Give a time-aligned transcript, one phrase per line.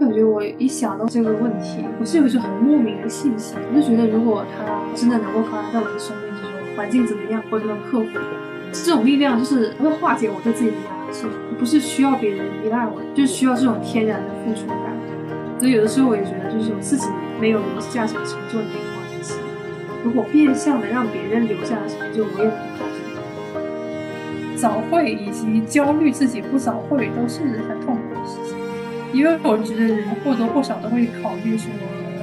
[0.00, 4.64] 感觉我一想到这个问题，我是有一种很莫名的信心，我就觉得如果它
[4.96, 8.08] 真的能够发生在我的生命之中，环境怎么样我都能克服。
[8.72, 11.26] 这种力量就是会化解我对自己的压制，
[11.58, 14.78] 不是需要别人依赖我，就需要这种天然的付出感。
[15.58, 17.06] 所以有的时候我也觉得，就是我自己
[17.38, 19.34] 没有留下什么成就没关系，
[20.02, 24.56] 如果变相的让别人留下了成就，我也不高兴。
[24.56, 28.56] 早会以及焦虑自己不早会都是很痛苦的事情，
[29.12, 31.68] 因为我觉得人或多或少都会考虑说，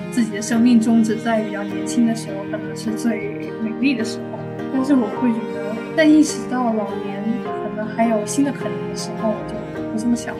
[0.09, 4.39] 自己的生命终止在比较年轻的时候，可能是最美丽的时候。
[4.73, 10.33] 但是我会觉得，在意识到老年可能还有新的可能的时候，我就不这么想。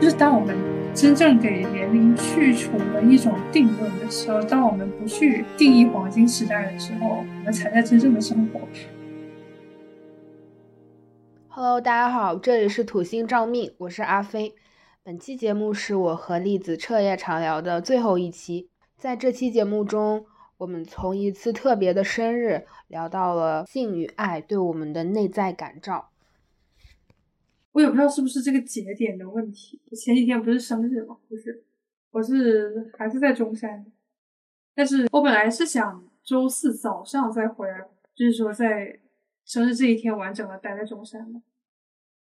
[0.00, 0.56] 就是当我们
[0.94, 8.60] 真正给年龄去除了一种定论的时候，当我们不去定义黄金时代的时候，我们才在真正的生活。
[11.48, 14.54] Hello，大家好，这里是土星照命，我是阿飞。
[15.06, 20.24] 本期节目是我和栗子彻夜长聊的最后一期，在这期节目中。
[20.56, 26.10] 我们从一次特别的生日聊到了性与爱对我们的内在感召。
[27.72, 29.82] 我也不知道是不是这个节点的问题。
[29.94, 31.18] 前几天不是生日吗？
[31.28, 31.64] 不是，
[32.12, 33.84] 我是还是在中山，
[34.74, 38.98] 但是我本来是想周四早上再回来，就是说在
[39.44, 41.42] 生日这一天完整的待在中山的。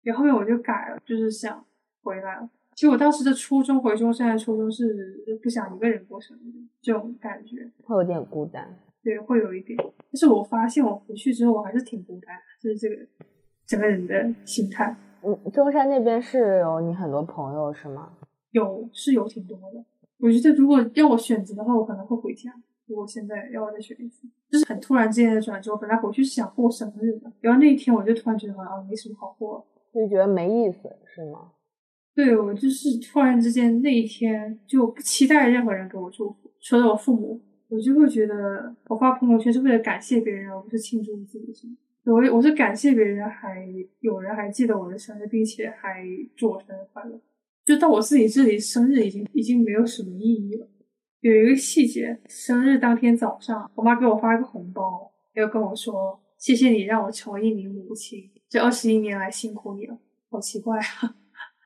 [0.04, 1.66] 然后面我就改了，就是想
[2.02, 2.50] 回来了。
[2.76, 8.76] 其实我当时的初衷回中山的初衷是不想一个人过生日，这种感觉会有点孤单。
[9.04, 9.78] 对，会有一点。
[9.78, 12.96] 但是我发现我回去之后，我还是挺孤单，就是这个
[13.66, 14.96] 整个人的心态。
[15.24, 18.14] 嗯，中山那边是有你很多朋友是吗？
[18.52, 19.84] 有，是有挺多的。
[20.20, 22.52] 我觉得如果要我选择的话，我可能会回家。
[22.88, 25.72] 如果现在要我再选一次，就是很突然之间的转折。
[25.72, 31.52] 我本来回去是想过生日的，然后那一天我就突然觉得好像没什么好过，就觉得没意思，是吗？
[32.14, 41.76] 对我就是突然之间那一天就不期待任何人给我祝福，除了我父母，我就会觉得我发朋友圈是为了感谢别人，而不是庆祝自己什么。
[42.04, 43.66] 我我是感谢别人，还
[44.00, 46.04] 有人还记得我的生日，并且还
[46.36, 47.22] 祝我生日快乐。
[47.64, 50.68] 就到我自己这里，生日已经已经没有什么意义了。
[51.22, 59.98] 有一个细节，生日当天早上，我妈给我发了个红包，要跟我说谢谢你让我成为一名母亲，这二十一年来辛苦你了。
[60.30, 61.16] 好奇怪啊！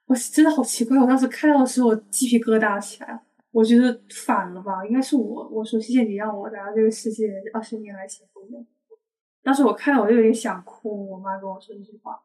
[0.07, 3.21] 我真的好奇怪，我当时看到的时候，我鸡皮疙瘩起来了。
[3.51, 5.47] 我觉得反了吧，应该是我。
[5.49, 8.63] 我说谢谢你让我来到这个世界二十年来幸福的。
[9.41, 11.09] 当时我看到我就有点想哭。
[11.09, 12.19] 我妈跟我说这句话，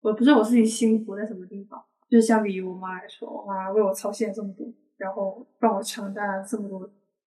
[0.00, 1.80] 我不知道我自己幸福在什么地方。
[2.08, 4.66] 就是相比于我妈来说，我妈为我操心了这么多，
[4.96, 6.90] 然后帮我承担了这么多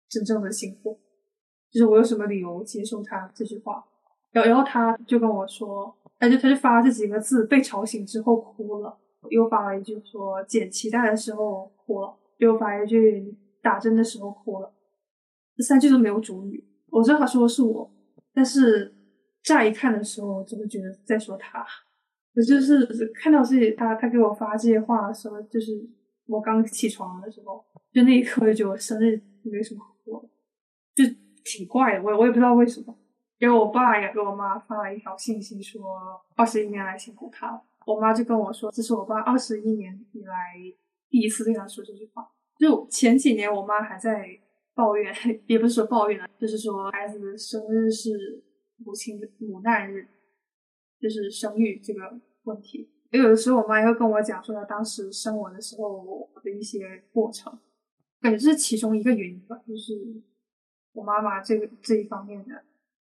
[0.08, 0.96] 真正的幸福，
[1.72, 3.84] 就是我有什么理由接受她这句话？
[4.30, 8.96] 然后然后她就跟我说，他就他就发了这几个字，被吵醒之后哭了。
[9.30, 14.72] 又发了一句说剪脐带的时候哭了，又发一句打针的时候哭了，
[15.56, 16.64] 这三句都没有主语。
[16.90, 17.90] 我知道他说的是我，
[18.32, 18.94] 但是
[19.42, 21.66] 乍一看的时候，我真的觉得在说他。
[22.34, 25.72] 我就是看到自己他他给我发这些话的时候，就是
[26.26, 30.24] 我刚起床的时候，就那一刻就觉得我生日没什么好过，
[30.94, 31.04] 就
[31.44, 32.02] 挺怪的。
[32.02, 32.94] 我我也不知道为什么。
[33.38, 35.80] 因为我爸也给我妈发了一条信息说
[36.34, 37.62] 二十一年来辛苦他了。
[37.88, 40.54] 我妈就跟我说，这是我爸二十一年以来
[41.08, 42.28] 第一次对他说这句话。
[42.58, 44.28] 就前几年，我妈还在
[44.74, 45.14] 抱怨，
[45.48, 48.44] 也不是说抱怨了，就是说孩子的生日是
[48.84, 50.06] 母亲的母难日，
[51.00, 52.90] 就是生育这个问题。
[53.10, 57.58] 有的时候，我妈也会跟我讲说，她当时生我的时候的一些过程，
[58.20, 59.94] 感觉这是其中一个原因吧，就是
[60.92, 62.62] 我妈妈这个这一方面的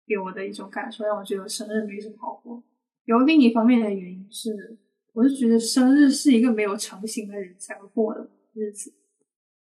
[0.05, 2.61] 给我的一种感受，让我觉得生日没什么好过。
[3.05, 4.77] 有另一方面的原因是，
[5.13, 8.93] 我是觉得生日是一个没有成型的人才会过的日子。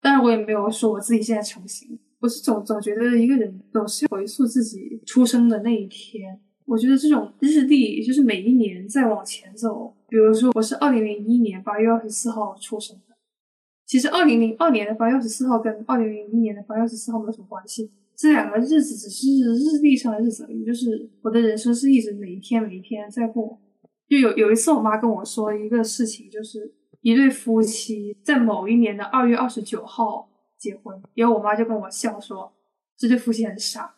[0.01, 1.99] 当然，我也没有说我自己现在成型。
[2.19, 6.39] 我是总总觉得一个人总是回溯自己出生的那一天。
[6.65, 9.93] 我觉得这种日历就是每一年在往前走。
[10.07, 13.15] 比如说，我是二零零一年八月二十四号出生的。
[13.85, 17.91] 其实，二零零二年的八月二十四号跟二零零一年的八月二十四号没有什么关系。
[18.23, 23.59] 这两个日子只是日历上的日子而已，就是我的人生是一直每一天每一天在过。
[24.07, 32.53] 就有有一次，我妈跟我说一个事情，就是一对夫妻在某一年的二月二十九号结婚，然后我妈就跟我笑说，
[32.97, 33.93] 这对夫妻很傻。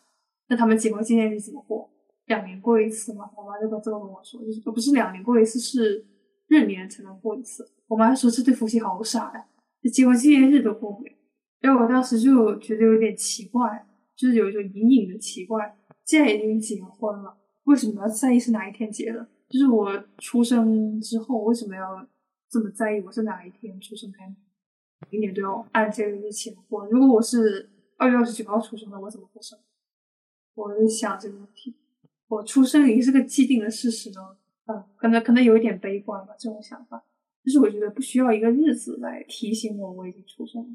[0.48, 1.88] 那他们结婚纪念日怎么过？
[2.26, 3.30] 两年过一次吗？
[3.36, 6.04] 我妈就跟这么跟我说，就是不是两年过一次，是
[6.48, 7.64] 闰年才能过一次。
[7.86, 9.46] 我妈说这对夫妻好傻呀，
[9.92, 11.12] 结婚纪念日都过不了。
[11.60, 13.85] 然后我当时就觉得有点奇怪。
[14.16, 19.28] 就是有一种隐隐的奇怪，既然已经结婚了，为什么要在意是哪一天结的？
[19.48, 22.08] 就是我出生之后，为什么要
[22.48, 24.18] 这么在意我是哪一天出生的？
[25.10, 26.86] 每年都要按这个日期过。
[26.86, 29.58] 如果我是二月二十九号出生的，我怎么过生？
[30.54, 31.76] 我在想这个问题。
[32.28, 37.04] 我出生已经是个既定的事实了，嗯，可能可能有一点悲观吧，这种想法。
[37.44, 40.68] 就是我觉得不需要一个日子来提醒我我已经出生了。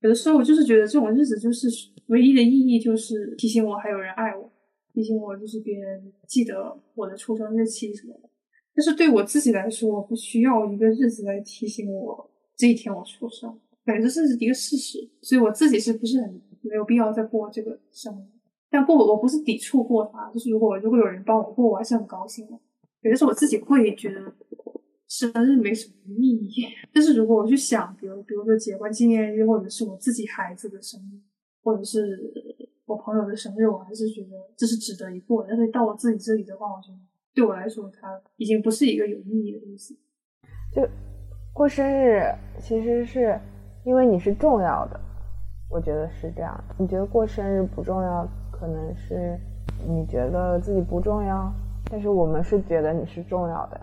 [0.00, 1.68] 有的时候我就是觉得这种日子就是
[2.06, 4.50] 唯一的意义就是提醒我还有人爱我，
[4.92, 8.30] 提醒我就是别人记得我的出生日期什么的。
[8.74, 13.52] 但是对我自己来说，我不需要一个日子来提醒我这一天我出生，
[13.84, 14.98] 感觉这是一个事实。
[15.20, 18.38] 所以我自己是不是很没有必要再过这个生日？
[18.70, 22.52] 但过我不是抵触过它，就是如果如果有人帮我过，我还是很高兴的。
[23.00, 24.32] 有的时候我自己会觉得。
[25.08, 31.18] 生日没什么意义，但是如果我去想，比如比如说结婚纪念日，或者是我自己孩子的生日，
[31.64, 32.20] 或者是
[32.84, 35.46] 我朋友的生日，我还是觉得这是值得一过。
[35.48, 36.98] 但是到我自己这里的话，我觉得
[37.34, 39.98] 对我来说，它已经不是一个有意义的东西。
[40.74, 40.86] 就
[41.54, 42.22] 过生日，
[42.60, 43.40] 其实是
[43.86, 45.00] 因为你是重要的，
[45.70, 46.62] 我觉得是这样。
[46.78, 49.40] 你觉得过生日不重要，可能是
[49.88, 51.50] 你觉得自己不重要，
[51.90, 53.80] 但是我们是觉得你是重要的。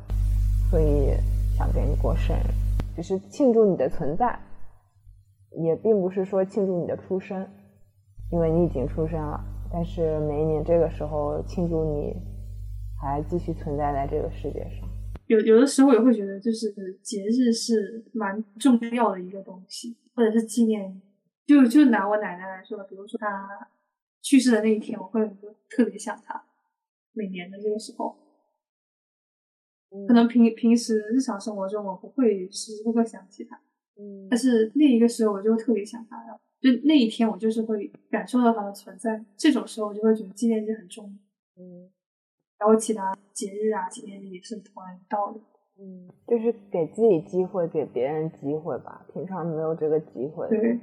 [0.69, 1.13] 所以
[1.55, 4.37] 想给你过生日，只是庆祝你的存在，
[5.63, 7.47] 也并不是说庆祝你的出生，
[8.31, 9.39] 因为你已经出生了。
[9.71, 12.13] 但是每一年这个时候庆祝你
[13.01, 14.89] 还继续存在在这个世界上。
[15.27, 21.01] 有有的时候也会觉得，就是节日是蛮重要的一个东西，或者是纪念。
[21.45, 23.69] 就就拿我奶奶来说吧，比如说她
[24.21, 25.25] 去世的那一天，我会
[25.69, 26.43] 特别想她。
[27.13, 28.15] 每年的这个时候。
[30.07, 33.59] 可能平平时日常生活中我不会时时刻刻想起他，
[33.97, 36.17] 嗯，但是那一个时候我就特别想他，
[36.59, 41.89] 就那一天我就是会感受到他的存在，这种时候我就会觉得纪念日很重要，嗯，
[42.57, 45.41] 然后其他节日啊纪念日也是同样的道理，
[45.79, 50.79] 嗯，就是给自己机会，给别人机会吧，平常没有这个机会，对，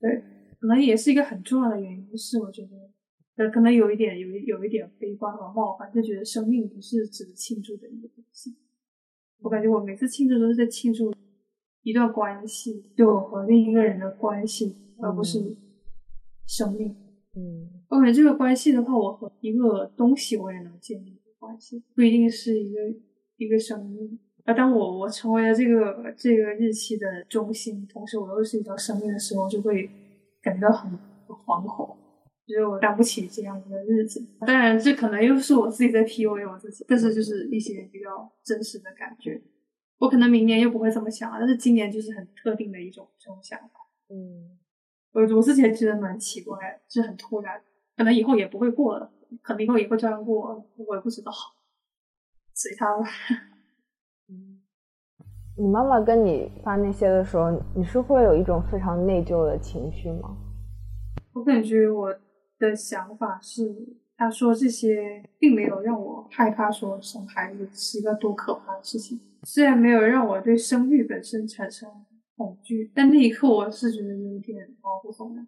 [0.00, 0.22] 对，
[0.60, 2.68] 可能也是一个很重要的原因，是我觉得。
[3.38, 8.56] 呃，可能有一点，有有一点悲观和冒犯，就觉得生命不是值得庆祝的一个东西。
[9.40, 11.14] 我感觉我每次庆祝都是在庆祝
[11.84, 15.56] 一段关系，就我和另一个人的关系，而不是
[16.48, 16.88] 生命。
[17.36, 22.80] 嗯，我感觉这个关系的话，我和一个东西我也能建立关系，不一定是一个
[23.36, 24.18] 一个生命。
[24.44, 29.88] 而当我我成为了这个这个日期的中心，同时我又是一条生命的时候，就会
[30.42, 30.90] 感觉到很
[31.28, 31.96] 惶恐。
[32.48, 39.38] 觉得我担不起这样的日子，当然这可能又是我自己在 PUA 我自己，但是就是一些比较真实的感觉。
[39.98, 43.86] 我可能明年又不会这么想了，但是今年就是很特定的一种这种想法。
[44.08, 44.56] 嗯，
[45.12, 47.60] 我我之前觉得蛮奇怪，就是很突然，
[47.98, 49.12] 可能以后也不会过了，
[49.42, 51.30] 可能以后也会这样过，我也不知道，
[52.54, 53.06] 随他吧。
[54.30, 54.62] 嗯，
[55.58, 60.34] 你妈妈跟你发那些的时候，你是会有一种非常内疚的情绪吗？
[61.34, 62.18] 我感觉我。
[62.58, 69.20] 的想法是，他说这些并没有让我害怕，说生孩子是一个多可怕的事情。
[69.44, 71.88] 虽然没有让我对生育本身产生
[72.36, 75.46] 恐惧，但那一刻我是觉得有点毛骨悚然。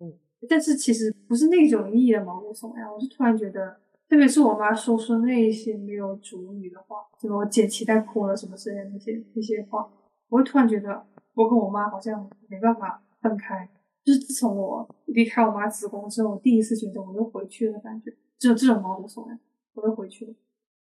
[0.00, 0.12] 嗯，
[0.48, 9.88] 但是其实不是那种意义的毛骨悚然，我是突然觉得，特别是我妈说出那一些没有主语的话，什么我姐脐带哭了什么之类的那些那些话，
[10.28, 13.66] 我会突然觉得，我跟我妈好像没办法分开。
[14.06, 19.36] 就是自从我离开我妈子宫之后，我第一次觉得我又回去了，感觉就这种毛无所谓，
[19.74, 20.32] 我又回去了。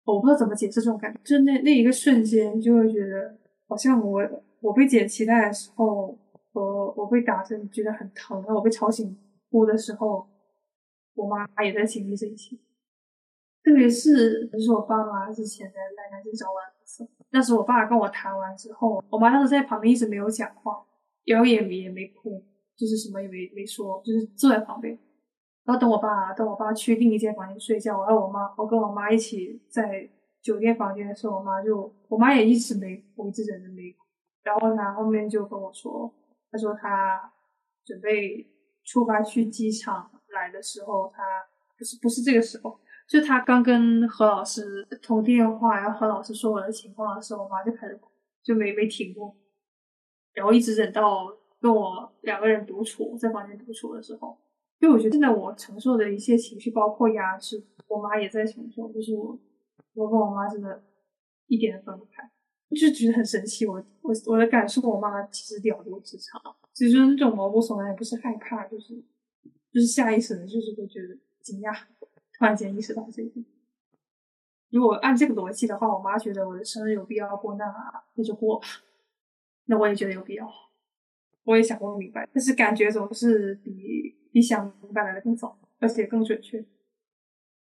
[0.03, 3.35] 我不知道怎么解释这种感觉，就那那一个瞬间，就会觉得
[3.67, 4.21] 好像我
[4.61, 6.15] 我被剪脐带的时候，
[6.51, 9.17] 我我被打针觉得很疼，然后我被吵醒
[9.49, 10.27] 哭的时候，
[11.15, 12.55] 我妈也在经历这一切。
[13.63, 20.85] 特别是就是我爸妈之前在来南京找我的时候，那时我爸跟我谈完之后，我妈当时在旁边一直没有讲话，
[21.25, 22.43] 然后也也没哭。
[22.77, 24.97] 就是什么也没没说，就是坐在旁边，
[25.63, 30.09] 然后等我爸等我爸去另一间房间睡觉，然后我妈我跟我妈一起在
[30.41, 33.95] 酒店房间的时候，我妈就我妈也一直没我，一直忍着没，
[34.43, 36.13] 然后她后面就跟我说，
[36.51, 37.31] 她说她
[37.85, 38.45] 准备
[38.83, 41.23] 出发去机场来的时候，她
[41.77, 42.77] 不是不是这个时候，
[43.07, 48.09] 就她刚跟何老师通电话，然后何老师说我的情况的时候，我妈就开始哭，
[48.43, 49.33] 就没没停过，
[50.33, 51.33] 然后一直忍到。
[51.65, 54.37] 跟我两个人独处，在房间独处的时候，
[54.77, 58.87] 因为我觉得现在我承受的一切情绪，包括压制，我妈也在承受。
[58.91, 59.35] 就是我，
[59.95, 60.83] 我跟我妈真的
[61.47, 62.29] 一点都分不开，
[62.69, 63.65] 就觉得很神奇。
[63.65, 66.55] 我我我的感受，我妈其实了如指掌。
[66.71, 68.93] 其实那种毛骨悚然，也不是害怕，就是
[69.71, 71.75] 就是下意识的，就是会觉得惊讶。
[72.37, 73.43] 突然间意识到这一点。
[74.69, 77.65] 如果按这个逻辑的话，我妈觉得我的生日有必要过，那
[78.13, 78.67] 那就过吧。
[79.65, 80.47] 那我也觉得有必要。
[81.45, 86.63] 我也想不明白，但是感觉总是比比想明白来的更早，而且更准确。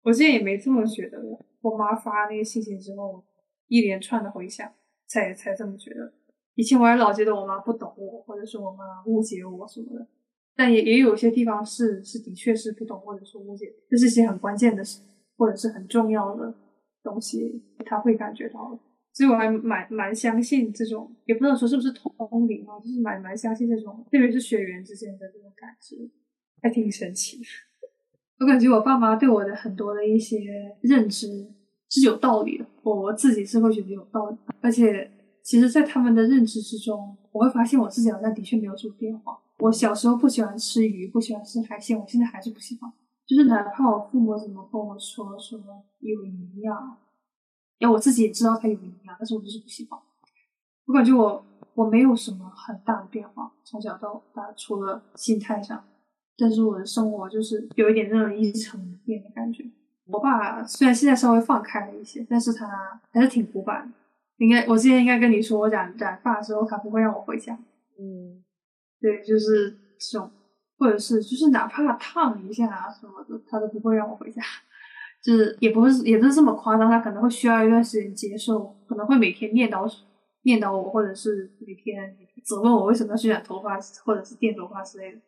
[0.03, 1.17] 我之前也没这么觉得，
[1.61, 3.23] 我妈发那个信息之后，
[3.67, 4.71] 一连串的回想，
[5.07, 6.13] 才才这么觉得。
[6.55, 10.07] 以前我还老觉得我妈不懂我，或者是我妈误解我什么的，
[10.55, 15.01] 但也也有些地方是是的确是不懂或者说误解，这是些很关键的事
[15.37, 16.53] 或者是很重要的
[17.01, 18.77] 东西，他会感觉到。
[19.13, 26.09] 所以我还蛮蛮相信这种，也不能说是不是通灵啊，就是蛮蛮相信这种，特别是血缘之间的这种感知，
[26.61, 27.39] 还挺神奇。
[28.39, 30.39] 我感觉我爸妈对我的很多的一些
[30.81, 31.27] 认知
[31.89, 35.11] 是有道理的，我我自己是会觉得有道理，而且
[35.43, 39.37] 其实，在他们的认知之中，我会发现我自己好像的确没有什么变化。
[39.57, 42.89] 我小时候不喜欢吃鱼，不喜欢吃海鲜，我现在还是不喜欢。
[43.27, 45.59] 就是哪怕我父母怎么跟我说说
[45.99, 46.97] 有营养。
[47.79, 49.99] 要我自己也知道它有营养，但是我就是不喜欢。
[50.85, 55.83] 我感觉我我没有什么很大的变化，从小到大，除了心态上，
[56.37, 59.65] 但是我的生活就是有一点那种一成不变的感觉。
[60.05, 63.93] 我爸虽然现在稍微放开了一些，但是他还是挺古板的。
[64.37, 67.53] 应该我之前应该跟你说，我染染发的时候，他不会让我回家。
[67.99, 68.43] 嗯，
[68.99, 70.31] 对，就是这种，
[70.77, 74.41] 或者是就是哪怕烫一下啊什么的，他都不会让我回家。
[75.21, 79.91] 就是也不是也不是这么夸张，他可能会需要一段时间接受，可能会每天念叨
[80.43, 85.19] 念叨我，或者是每天责问我为什么要去染头发，或者是电头发之类的。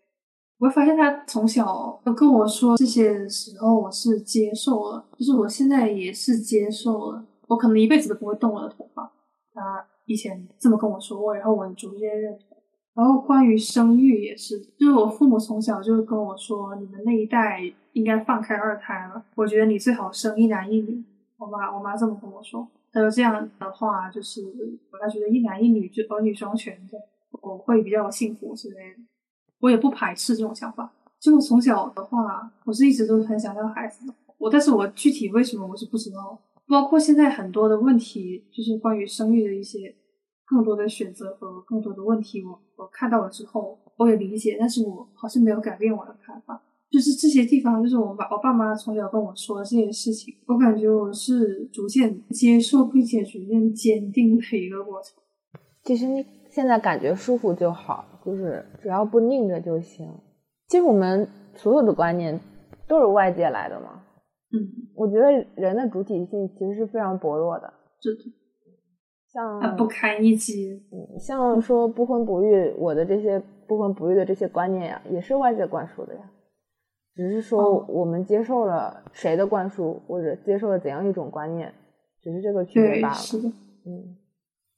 [0.60, 9.12] 我会发现他从小跟我说这些的时候，我是接受了，就是我现在也是接受了，我可能一辈子都不会动我的头发。
[9.54, 12.51] 他以前这么跟我说过，然后我逐渐认同。
[13.02, 17.60] 然后关于生育也是，就是我父母从小就跟我说，你们那一代
[17.94, 19.26] 应该放开二胎了。
[19.34, 21.04] 我觉得你最好生一男一女。
[21.40, 24.44] 我妈我妈这么跟我说，她说这样的话就是
[24.92, 27.00] 我她觉得一男一女就儿女双全的，
[27.42, 29.00] 我会比较幸福之类的。
[29.62, 30.92] 我也不排斥这种想法。
[31.20, 34.14] 就从小的话，我是一直都很想要孩子的。
[34.38, 36.38] 我但是我具体为什么我是不知道。
[36.68, 39.96] 包括现在很多的问题，就是关于生育的一些。
[40.52, 46.62] 更多的选择和更多的问题，我我看到了之后，我也理解，但是我好像没有改变我的看法。
[46.92, 55.14] 就是这些地方，就是我爸我爸妈从小跟我说的这些事情，我感觉我是逐渐接受并且逐渐坚定的一个过程。
[55.84, 60.12] 其实你现在感觉舒服就好，就是只要不拧着就行。
[60.68, 62.38] 其实我们所有的观念
[62.90, 64.04] 都是外界来的嘛。
[64.52, 64.60] 嗯，
[64.96, 67.74] 我觉得人的主体性其实是非常薄弱的。
[68.02, 68.41] 是的。
[69.34, 76.22] 像不堪一击，嗯，像说不婚不育，我的这些不婚不育的这些观念呀，也是外界灌输的呀，
[77.16, 81.74] 只是说我们接受了谁的灌输，或者接受了怎样一种观念，
[82.22, 83.16] 只是这个区别罢了。
[83.86, 84.18] 嗯，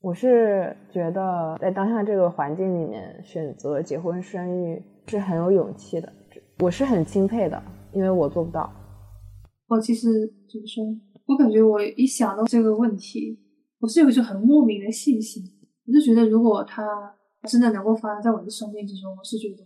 [0.01, 6.13] 我是觉得在当下这个环境里面选择结婚生育是很有勇气的，
[6.60, 7.60] 我是很钦佩的，
[7.91, 8.72] 因为我做不到。
[9.67, 10.10] 我其实
[10.48, 10.86] 怎么说？
[11.25, 13.39] 我感觉我一想到这个问题。
[13.83, 15.43] 我是有一种很莫名的信心，
[15.85, 17.13] 我就觉得如果它
[17.49, 19.57] 真的能够发生在我的生命之中，我是觉得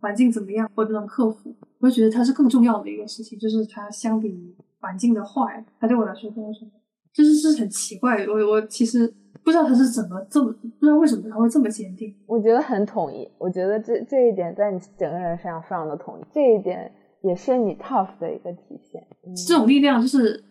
[0.00, 1.54] 环境怎么样我都能克服。
[1.78, 6.80] 我就觉得它是更重要的一个事情，就是它相比于环境的坏，它对我来说更重要。
[7.12, 9.06] 就是是很奇怪，我我其实
[9.44, 12.16] 不知道他是怎么这么不知道为什么他会这么坚定。
[12.24, 16.90] 我觉得很统一，我觉得这这一点在你整个人身上非常的统一，这一点
[17.20, 19.06] 也是你 tough 的一个体现。
[19.46, 20.42] 这种力量就是。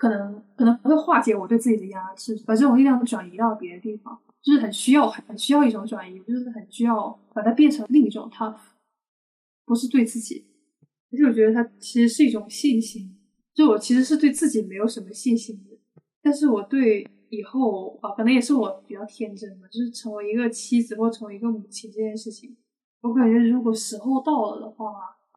[0.00, 8.56] 可能可能会化解我对自己的压制，把这种力量转移到别的地方，就是很需要很需要一种转移，就是很需要把它变成另一种 tough，
[9.66, 10.46] 不是对自己，
[11.12, 13.14] 而且我觉得它其实是一种信心，
[13.52, 15.78] 就我其实是对自己没有什么信心的，
[16.22, 22.56] 但是我对以后啊，可能也是我比较天真嘛，就是成为一个妻子或成为一个母亲这件事情，
[23.02, 24.94] 我感觉如果时候到了的话，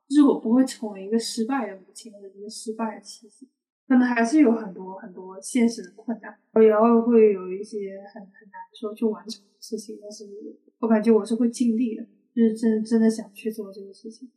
[0.08, 3.46] 就是我不会成为一个失败的母亲或者一个失败的妻子。
[3.93, 6.35] 可能还是有很多很多现实的困难，
[6.67, 10.25] 然后会有一些很很难说去完成的事情，但是
[10.79, 14.31] 我感觉我是会尽力的，就是真真的想去做这个事情。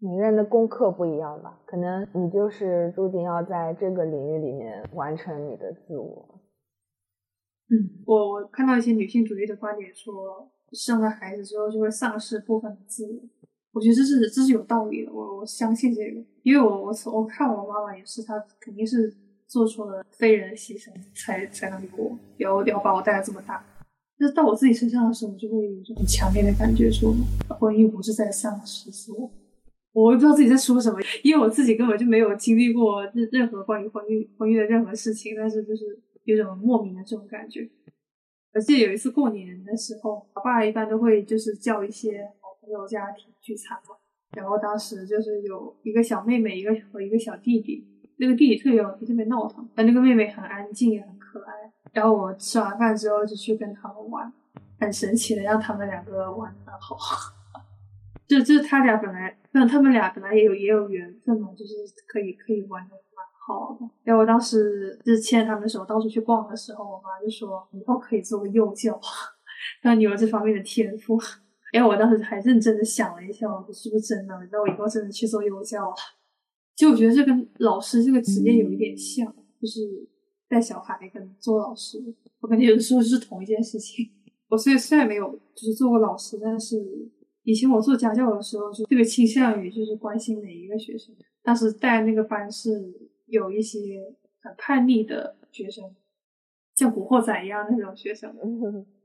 [0.00, 1.60] 每个人的功课不一样吧？
[1.64, 6.40] 可能你就是注定要在这个领域里面完成你的自我。
[7.68, 13.39] 嗯，我我看到一些女性主义的观点说，生了孩子之后就会丧失部分的自我。
[13.72, 19.14] 我觉得这是这是有道理的，我我相信这个，因为我我我看我妈妈也是，她肯定是
[19.46, 23.64] 做出了非人的牺牲，才才能给我，要要把我带到这么大。
[24.18, 27.14] 但是到我自己身上的时候，我就会有一种很强烈的感觉，说
[27.58, 29.30] 婚姻不是在丧失自我。
[29.92, 37.68] 我不知道自己在说什么，因为我自己根本就没有经历过任任何关于婚姻婚姻的任何事情，但是就是有种莫名的这种感觉。
[38.52, 42.28] 我记得有一次过年的时候，我爸一般都会就是叫一些
[42.60, 43.96] 朋友家庭聚餐嘛。
[44.32, 47.86] 然后当时就是有一个小妹妹，一个和一个小弟弟。
[48.16, 51.52] 那个弟弟特别特别闹腾，但那个妹妹很安静也很可爱。
[51.92, 54.30] 然后我吃完饭之后就去跟他们玩，
[54.78, 56.96] 很神奇的让他们两个玩的好。
[58.28, 61.72] 就就他俩本来，那他们俩本来也有也有缘分嘛，就是
[62.06, 63.88] 可以可以玩的蛮好的。
[64.04, 69.00] 然后我当时就是牵他们手到处去逛的时候，我妈就说以后可以做个幼教，
[69.80, 71.18] 让你有这方面的天赋。
[71.72, 74.34] 因为我当时还认真的想了一下，我说是不是真的？
[74.50, 75.94] 那我以后真的去做幼教啊？
[76.74, 80.08] 其实我觉得这跟老师这个职业有一点像，就是
[80.48, 82.02] 带小孩跟做老师，
[82.40, 84.10] 我感觉有的时候是同一件事情。
[84.48, 86.76] 我虽虽然没有就是做过老师，但是
[87.44, 91.14] 以前我做家教的时候就特别倾向于就是关心每一个学生。
[91.42, 92.92] 当时带那个班是
[93.26, 93.78] 有一些
[94.40, 95.84] 很叛逆的学生，
[96.74, 98.34] 像古惑仔一样那种学生，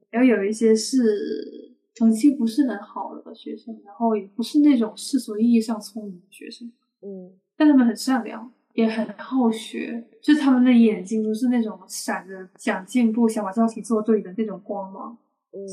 [0.10, 1.75] 然后有一些是。
[1.96, 6.72] 成绩不是很好的学生，然后也不是那种世俗意义上聪明的学生，
[7.02, 15.18] 嗯，但他们很善良，也很好学，就他们的眼睛都是那种闪着想进步、想把这道题做对的那种光芒。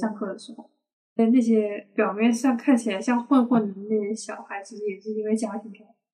[0.00, 0.70] 上课的时候，
[1.16, 5.72] 但那些表面上看起来像混混的那些小孩，其实也是因为家庭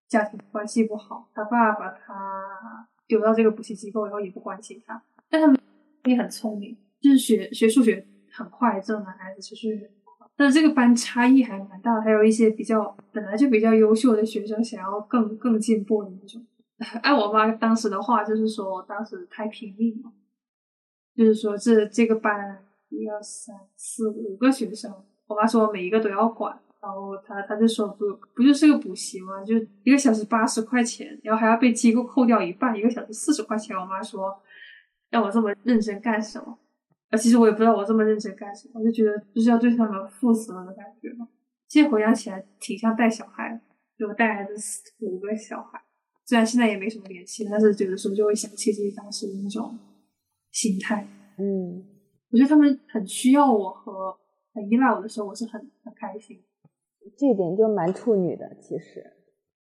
[0.09, 5.61] 家庭关系不好，他爸把他丢到这个补习机构然后也不关心他，但他们
[6.05, 9.91] 也很聪明，就是学学数学很快，这种男孩子其实。
[10.39, 16.41] 但是这个班差异还蛮大，还有一些比较本来就比较优秀的学生想要更更进步的那种。
[17.03, 20.13] 按我妈当时的话，就是说当时太拼命了，
[21.17, 24.95] 就是说这这个班一二三四五个学生，
[25.27, 29.43] 我妈说每一个都要管，然后她她就说不不就是个补习吗？
[29.45, 33.77] 就一个小时八十块钱，然后还要被机构扣掉一半，一个小时四十块钱。
[33.77, 34.41] 我妈说
[35.11, 36.57] 让我这么认真干什么？
[37.11, 41.27] 啊，其实我也不知道我这么认真干什么，我就觉得就是要对他们负责的感觉嘛。
[41.67, 43.61] 现在回想起来，挺像带小孩，
[43.99, 44.51] 就带来的
[45.01, 45.81] 五个小孩。
[46.27, 49.79] 虽然现在也没什么联系，但是有的时候就会想起自己当时的那种
[50.51, 51.07] 心态。
[51.39, 51.83] 嗯，
[52.31, 54.15] 我觉得他们很需要我和
[54.53, 56.39] 很依赖我的时候，我是很很开心。
[57.17, 59.03] 这一点就蛮处女的，其实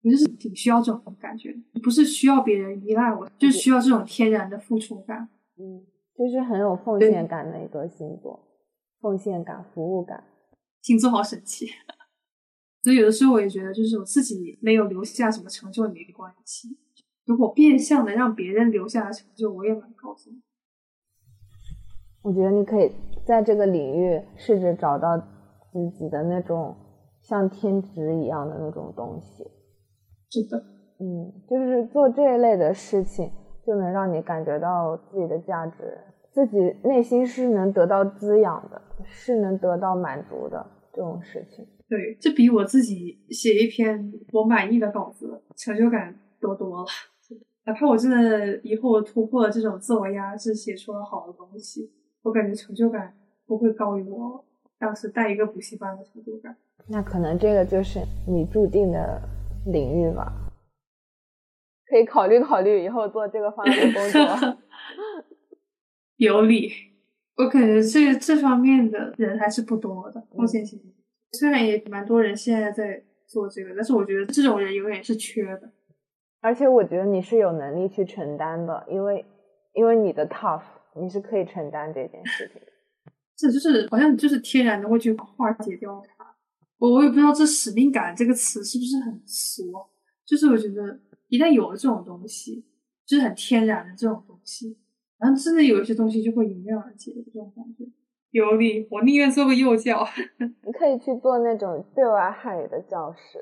[0.01, 5.29] 我就是挺需要这种感觉，不是需要别人依赖我，就是需要这种天然的付出感。
[5.57, 5.85] 嗯。
[6.17, 8.39] 就是很有奉献感的一个星座，
[9.01, 10.23] 奉献感、服务感，
[10.81, 11.65] 星座好神奇。
[12.81, 16.69] 所以有的时候我也觉得，就是我自己没有留下什么成就也没关系。
[17.25, 20.41] 如果变相的让别人留下成就，我也蛮高兴。
[22.21, 22.91] 我觉得你可以
[23.25, 26.75] 在这个领域试着找到自己的那种
[27.21, 29.43] 像天职一样的那种东西。
[30.29, 30.63] 是的，
[30.99, 33.31] 嗯，就是做这一类的事情。
[33.65, 35.97] 就能让你感觉到自己的价值，
[36.31, 41.65] 自己内心是能得到滋养的，是能得到满足的这种事情。
[41.87, 46.85] 对，这比我自己写一篇我满意的稿子成就感多多了。
[47.65, 53.11] 哪怕我真的以后突破了这种自我压制，写出了好的东西，我感觉成就感
[53.47, 54.45] 不会高于我
[54.77, 56.55] 当时带一个补习班的成就感。
[56.87, 59.19] 那可能这个就是你注定的
[59.65, 60.31] 领域吧。
[61.87, 64.57] 可以考虑考虑以后做这个方面的工作，
[66.17, 66.71] 有理。
[67.37, 70.63] 我感觉这这方面的人还是不多的，目前。
[71.33, 75.69] 虽然也蛮多人现在在做这个，但是我觉得这种人永远是缺的。
[76.39, 79.25] 而且我觉得你是有能力去承担的，因为
[79.73, 80.63] 因为你的 tough，
[80.95, 82.61] 你是可以承担这件事情。
[83.35, 86.25] 这就是好像就是天然的会去化解掉它。
[86.77, 89.63] 我我也不知道这使命感这个词是不是很俗，
[90.25, 90.97] 就是我觉得。
[91.27, 92.65] 一旦有了这种东西，
[93.05, 94.77] 就是很天然的这种东西，
[95.17, 97.85] 然后甚至有一些东西就会迎刃而解的这种感觉。
[98.31, 100.05] 有理，我宁愿做个幼教。
[100.65, 103.39] 你可以去做那种对外汉语的教师。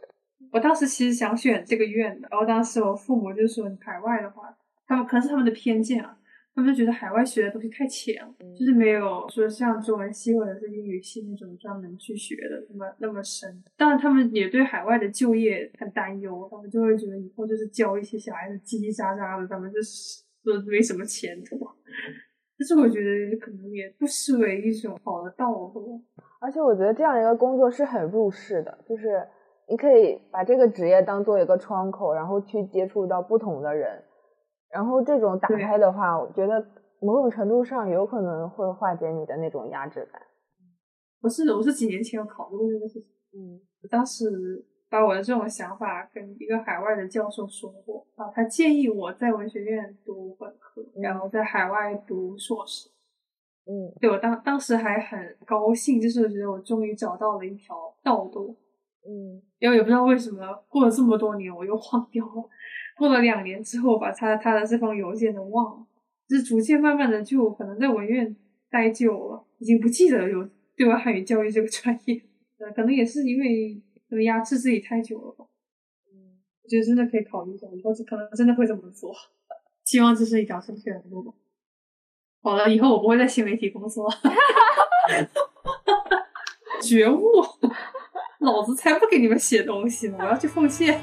[0.51, 6.15] 我当时其实想选这个院的，然后当时我父母就说：“你海外的话，他们可能是他们的偏见啊。”
[6.55, 13.63] 他们就觉得海外学的东西太浅了，就是没有说像中文系或者是英语系那种专门去学的那么那么深。
[13.75, 21.57] 当然，他们也对海外的就业很担忧，他们就会觉得以后就是教一些小孩子叽叽喳喳的，他们就是都没什么前途。
[22.55, 25.99] 但是我觉得可能也不失为一种好的道路。
[26.39, 29.25] 而且我觉得这样一个工作是很入世的，就是
[29.67, 34.03] 你可以把这个职业当做一个窗口，然后去接触到不同的人。
[34.73, 36.65] 然后这种打开的话，我觉得
[36.99, 40.19] 某种程度上有可能会化解你的那种压制感。
[41.21, 52.89] 我是我是几年前有考虑过这个事情，嗯，当时把我的这种想法跟一个海外的教授说过啊，他建议我在文学院读本科，然后在海外读硕士。
[53.65, 58.57] 嗯，对我当当时还很高兴，就是我觉得我终于找到了一条道路。
[59.05, 62.49] 嗯，因为也不知道为什么过了这么多年，我又 忘掉了。
[62.97, 65.85] 过了两年之后，把他他的这封邮件都忘了，
[66.27, 68.35] 就是逐渐慢慢的就可能在文院
[68.69, 72.21] 待久了，已经不记得有对外汉语教育这个专业。
[72.59, 73.81] 呃，可能也是因为
[74.23, 75.45] 压制自己太久了吧。
[76.11, 79.13] 嗯，我觉得真的可以考虑一下，以后可能真的会这么做。
[79.85, 81.33] 希望这是一条正确的路。
[82.41, 84.07] 好了，以后我不会在新媒体工作。
[86.81, 87.21] 觉悟，
[88.39, 90.17] 老子才不给你们写东西呢！
[90.19, 91.01] 我要去奉献。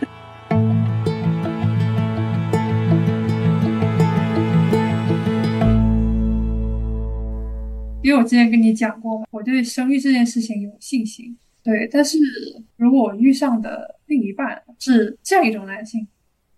[8.11, 11.39] 因为我之前跟你讲过，我对生育这件事情有信心。
[11.63, 12.19] 对，但是
[12.77, 16.05] 如果我遇上的另一半是这样一种男性，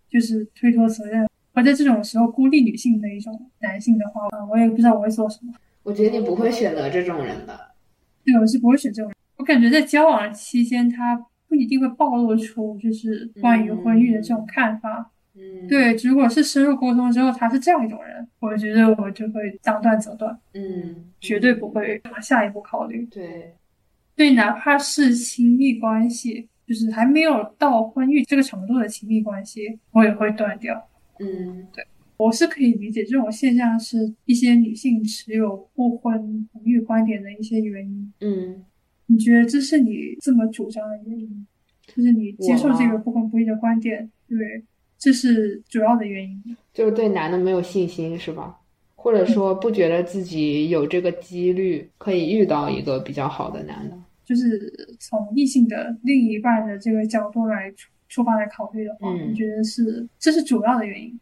[0.08, 5.52] 就是推脱责任，或在这种时候孤立女性的一种男性的话，我也不知道我会做什么。
[5.82, 7.60] 我觉得你不会选择这种人的。
[8.24, 9.16] 对，我是不会选这种人。
[9.36, 15.00] 我感觉在交往期间，他不一定会暴露出就是关于婚育的这种看法。
[15.00, 15.11] 嗯，
[15.68, 23.06] 对，如果是深入沟通之后，他是这样一种人，我觉得我就会当断则断，嗯，绝对不会往下一步考虑。
[23.06, 23.54] 对，
[24.14, 30.88] 对，哪怕是亲密关系，就是还没有到婚育这个程度的亲密关系，我也会断掉。
[31.18, 31.82] 嗯，对，
[32.18, 38.12] 我是可以理解这种现象是一些女性持有不婚不育观点的一些原因。
[38.20, 38.64] 嗯，
[39.06, 41.46] 你觉得这是你这么主张的原因？
[41.86, 44.62] 就是你接受这个不婚不育的观点，对，
[45.02, 46.56] 这是主要的原因。
[46.72, 48.56] 就是对男的没有信心，是吧？
[48.94, 53.96] 或者说不觉得自己有这个几率可以遇到一个比较好的男的？
[54.24, 61.20] 就是从异性的另一半的这个角度来出出发来考虑的话，嗯你觉得是这是主要的原因？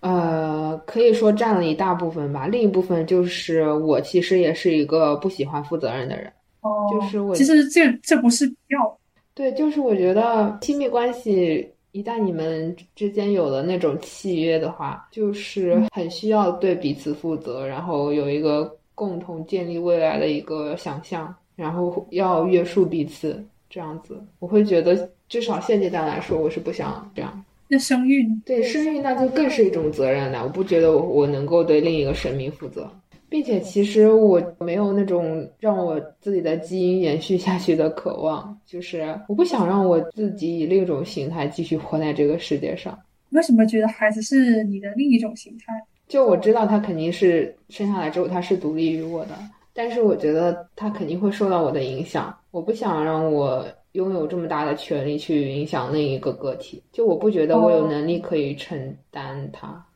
[0.00, 2.48] 呃，可以说占了一大部分吧。
[2.48, 6.30] 另一部分就是我其实也是一个不喜欢负责任的人。
[6.60, 8.98] 哦，就是我其实这这不是要，
[9.32, 27.44] 对，就是我觉得亲密关系一旦你们之间有了那种契约的话，就是很需要对彼此负责，然后有一个共同建立未来的一个想象，然后要约束彼此，这样子，我会觉得至少现阶段来说，我是不想这样。
[27.68, 28.28] 那生育？
[28.44, 30.42] 对生育，那就更是一种责任了。
[30.42, 32.90] 我不觉得我我能够对另一个生命负责，
[33.34, 42.96] 并且其实我没有那种让我自己的基因延续下去的渴望，就是我不想让我自己以另一种形态继续活在这个世界上。
[43.30, 45.72] 为什么觉得孩子是你的另一种形态？
[46.06, 49.30] 就我知道他肯定是生下来之后他是独立于我的，
[49.72, 52.32] 但是我觉得他肯定会受到我的影响。
[52.52, 59.70] 我不想让我拥有这么大的权利去影响另一个个体，就我不觉得我有能力可以承担它。
[59.70, 59.93] 因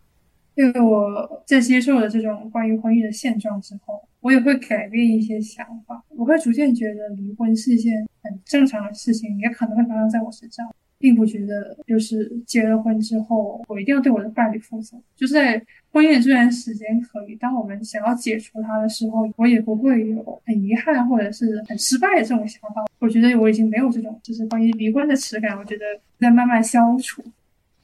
[0.64, 6.03] 为我在接受了这种关于婚育的现状之后，我也会改变一些想法。
[6.09, 10.68] 我会逐渐觉得离婚是一件很正常的事情，也可能会发生在我身上，
[10.99, 14.97] 并不觉得就是结了婚之后我一定要对我的伴侣负责。
[15.14, 22.85] 就是在婚姻的这段时间可以，当我们想要解除它的时候，我也不会有很遗憾或者是很失败的这种想法。
[22.99, 25.85] 我觉得我已经没有这种就是关于离婚的耻感，我觉得
[26.18, 27.23] 在慢慢消除。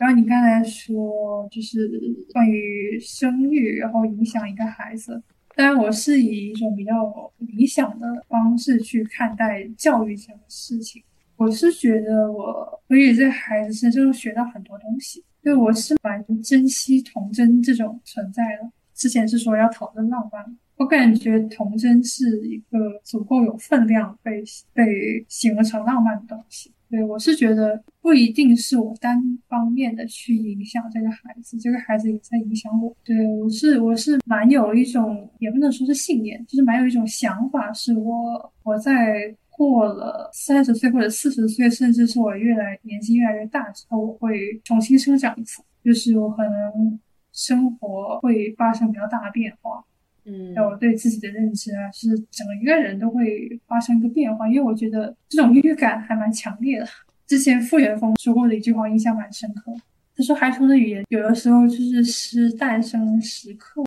[0.04, 1.90] 然后你刚才说就是
[2.30, 5.22] 关于生育，然后影响一个孩子。
[5.56, 6.92] 当然，我是以一种比较
[7.38, 11.02] 理想的方式去看待教育这个事情。
[11.36, 18.70] 我是觉得我可以在孩子身上学到很多东西，因为我是蛮珍惜童真这种存在的。
[18.92, 20.44] 之前是说要讨论浪漫，
[20.76, 26.72] 我感觉童真是一个足够有分量被被形容成浪漫的东西。
[26.90, 32.94] 对我是觉得不一定是我单方面的去影响这个孩子，这个孩子也在影响我。
[33.02, 47.00] 对我是我是蛮有一种也不能说是信念，就是蛮有一种想法，是我我在过了三十岁或者四十岁，甚至是我越来年纪越来越大之后，我会重新生长一次，就是我可能
[47.32, 49.84] 生活会发生比较大的变化。
[50.24, 54.48] 嗯还有对自己的认知啊，是整个一个人都会发生一个变化。
[54.48, 56.86] 因为我觉得这种预感还蛮强烈的。
[57.26, 59.72] 之前傅园峰说过的一句话印象蛮深刻，
[60.16, 63.82] 他说孩童的语言有的时候就是诗诞生时刻，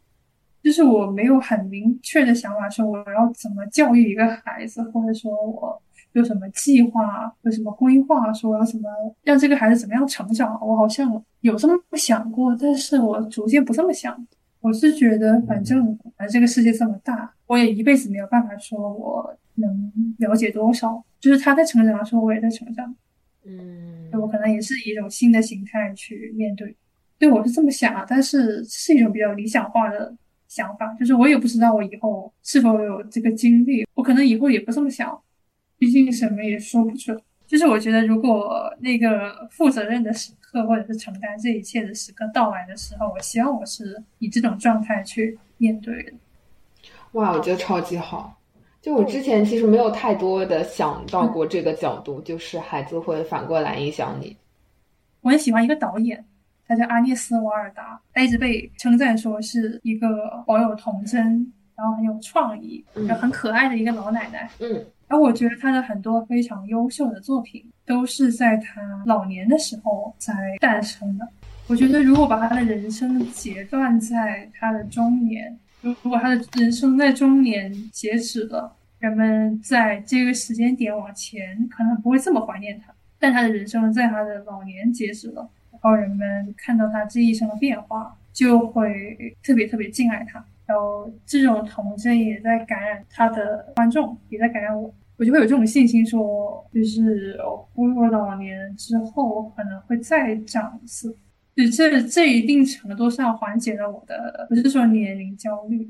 [0.64, 5.80] 就是我没有很明确的想法说我要怎么教育一个孩子，或者说我
[6.14, 8.90] 有什么计划，有什么规划，说我要怎么
[9.24, 14.28] 让这个孩子怎么样成长，我好像有这么想过，但是我逐渐不这么想。
[14.68, 21.02] 我是觉得，反正反正这个世界这么大，我也一辈子没有办法说我能了解多少。
[21.22, 22.94] 就是他在成长的时候，我也在成长，
[23.46, 26.76] 嗯我可能也是以一种新的形态去面对。
[27.18, 30.14] 对我是这么想啊，但是是一种比较理想化的
[30.50, 35.18] 想法，就是我也不知道我以后是否有这个经历，我可能以后也不这么想，
[35.78, 37.18] 毕竟什么也说不准。
[37.48, 46.12] 就是我觉得，如果那个负责任的时刻，或者是承担这一切的时刻到来的时候，我希望我是以这种状态去面对的。
[47.14, 48.38] 哇，我觉得超级好。
[48.82, 54.36] 就我之前其实没有太多的想到过这个角度，就是孩子会反过来影响你。
[55.22, 56.24] 我很喜欢一个导演，
[56.68, 60.08] 他叫阿涅斯·瓦尔达，他一直被称赞说是一个
[60.46, 64.50] 保有童真，然后很有创意，然后很可爱的一个老奶奶。
[64.60, 64.86] 嗯。
[65.08, 71.28] 而我觉得他的很多非常优秀的作品，都是在他老年的时候才诞生的。
[71.68, 82.94] 我觉得如果把他的人生截断在他的中年，如如果他的人生在中年截止了，人们在这个时间点往前可能不会这么怀念他。
[83.20, 90.46] 但他的人生在他的老年截止了，然后人们看到他这一生的变化，就会特别特别敬爱他。
[90.68, 101.18] 然后这种童真也在感染他的观众，也在感染我，我就会有这种信心，说就是我步入老年之后可能会再长一次，
[101.56, 105.90] 就这这一定程度上缓解了我的不是说年龄焦虑，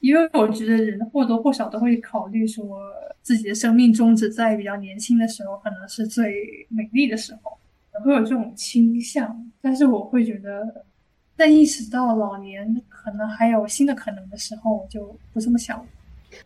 [0.00, 2.78] 因为我觉得人或多或少都会考虑说
[3.22, 7.58] 自己的生命终止在比较年轻的时候，可能是最美丽的时候，
[8.04, 10.84] 会有这种倾向，但是我会觉得。
[11.38, 15.84] 在意识到老年可能还有新的可能的时候，我就不这么想了。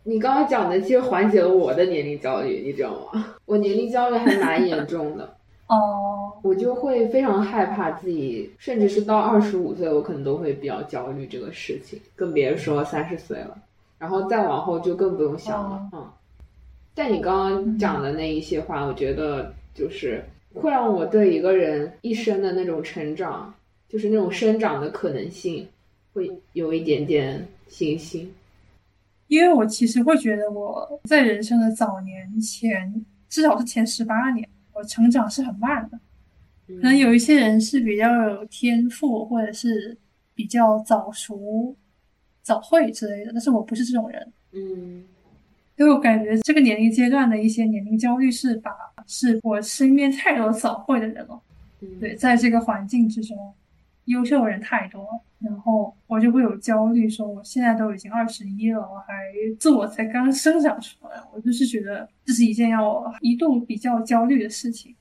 [0.03, 3.25] 你刚刚讲的其实缓解了我的年龄焦虑，你知道吗？
[3.45, 5.35] 我年龄焦虑还蛮严重的。
[5.65, 13.57] 哦， 我就会非常害怕自己，甚至是到二十五岁，我可能都会比较焦虑这个事情，更别说三十岁了。
[13.97, 15.89] 然后再往后就更不用想了。
[15.91, 16.07] 嗯，
[16.93, 23.51] 但你刚刚讲的那一些话，我觉得就是会让我对一个人一生的那种成长。
[23.93, 25.67] 就是那种生长的可能性，
[26.13, 28.33] 会有一点点信心，
[29.27, 35.99] 因为我其实会觉得我在人生的早年前，至少是前十八年，我成长是很慢的。
[36.65, 39.95] 可能有一些人是比较有天赋，或者是
[40.33, 41.75] 比较早熟、
[42.41, 44.33] 早会之类的，但是我不是这种人。
[44.53, 45.03] 嗯，
[45.75, 48.71] 因为我感觉这个年龄阶段的一些年龄焦虑是把
[49.05, 51.39] 是我身边太多早会的人了。
[51.99, 53.37] 对，在这个环境之中。
[54.05, 55.07] 优秀的人太多，
[55.39, 59.13] 然后我就会有焦虑，说我现在都已经二十一了，我还
[59.59, 64.93] 自我才刚生长出来，我就是觉得这是一件让我一度比较焦虑的事情。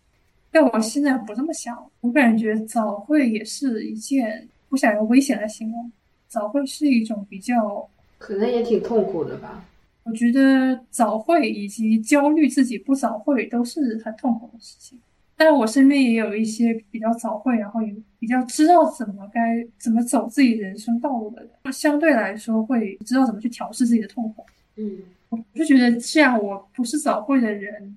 [0.50, 5.90] 但我现在不这么想，我感觉早会也是一件不想用危险来形容，
[6.28, 7.88] 早会是一种比较
[8.18, 9.64] 可能也挺痛苦的吧。
[10.04, 14.98] 我觉得早会以及焦虑自己不早会都是很痛苦的事情。
[15.36, 24.46] 但我身边也有一些比较早会，然后也比较知道怎么该怎么走自己人生道路的人，相对来说会知道怎么去调试自己的痛苦。
[24.76, 24.98] 嗯，
[25.30, 27.96] 我就觉得这样，我不是早会的人，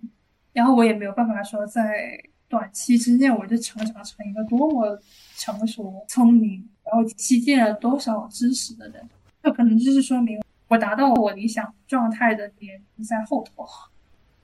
[0.53, 4.99] 然后我也没有办法说在短期之内我就成长成一个多么
[5.35, 9.07] 成熟、聪明，然后积淀了多少知识的人。
[9.43, 13.63] 这可能就是说明我达到我理想状态的点在后头。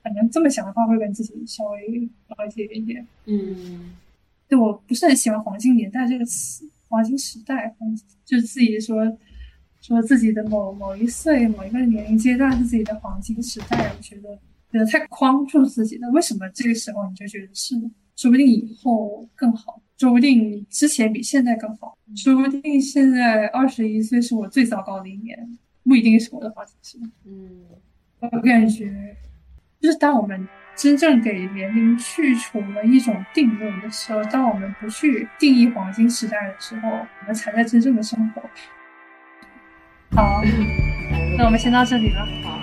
[0.04, 3.08] 可能这么想的话，会跟自己稍微高一些一点点。
[3.26, 3.92] 嗯，
[4.48, 7.76] 对，我不是很喜欢“黄金年代”这个词，“黄金时代”
[8.26, 9.18] 就自己说
[9.82, 14.38] 说自己的某某一岁、某一个年龄阶段是自己的黄金时代，我觉得
[14.72, 16.10] 觉得太框住自己了。
[16.12, 17.92] 为什么这个时候你就觉得是呢？
[18.16, 27.08] 说不定以后更好，说不定之前比现在更好，说不定现在二十一岁是我最糟糕的一年，不一定是我的黄金时代。
[27.26, 27.66] 嗯，
[28.20, 29.16] 我感觉。
[29.82, 38.42] 就是当我们真正给年龄去除了一种定论的时候，当我们不去定义黄金时代的时候，我们才在真正的生活。
[40.16, 40.42] 好，
[41.38, 42.20] 那我们先到这里了。
[42.44, 42.60] 好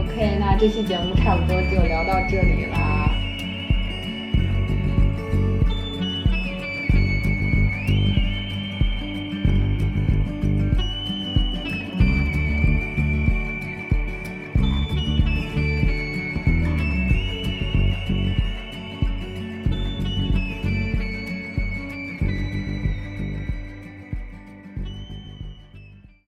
[0.00, 2.93] ，OK，那这期节目差不多就聊到这里啦。